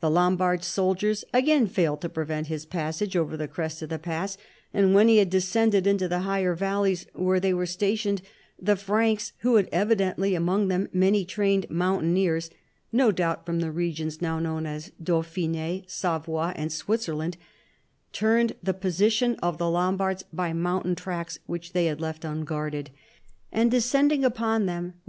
The 0.00 0.08
Lom 0.10 0.38
bard 0.38 0.64
soldiers 0.64 1.22
again 1.34 1.66
failed 1.66 2.00
to 2.00 2.08
prevent 2.08 2.46
his 2.46 2.64
passage 2.64 3.14
over 3.14 3.36
the 3.36 3.46
crest 3.46 3.82
of 3.82 3.90
the 3.90 3.98
pass, 3.98 4.38
and 4.72 4.94
Avhen 4.96 5.08
he 5.10 5.18
had 5.18 5.28
de 5.28 5.36
scended 5.36 5.86
into 5.86 6.08
the 6.08 6.20
higher 6.20 6.54
valleys 6.54 7.04
where 7.12 7.38
they 7.38 7.52
were 7.52 7.66
stationed, 7.66 8.22
the 8.58 8.74
Franks, 8.74 9.34
who 9.40 9.56
had 9.56 9.68
evidently 9.70 10.34
among 10.34 10.68
them 10.68 10.88
many 10.94 11.26
trained 11.26 11.68
mountaineers 11.68 12.48
(no 12.90 13.12
doubt 13.12 13.44
from 13.44 13.60
the 13.60 13.70
regions 13.70 14.22
now 14.22 14.38
known 14.38 14.64
as 14.64 14.92
Dauphine, 14.98 15.84
Savoy, 15.86 16.52
and 16.56 16.72
Switzerland) 16.72 17.36
turned 18.14 18.54
the 18.62 18.72
position 18.72 19.34
of 19.42 19.58
the 19.58 19.66
Lombai'ds 19.66 20.22
by 20.32 20.54
mountain 20.54 20.94
tracks 20.94 21.38
which 21.44 21.74
they 21.74 21.84
had 21.84 22.00
left 22.00 22.24
unguarded, 22.24 22.88
and 23.52 23.70
descending 23.70 24.24
upon 24.24 24.64
them 24.64 24.94
with 24.94 25.04
tha. 25.04 25.08